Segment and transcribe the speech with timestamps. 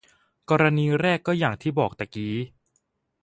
[0.49, 2.35] กรณีแรกก็อย่างที่บอกตะกี้